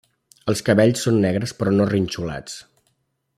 [0.53, 2.57] Els cabells són negres però no rinxolats.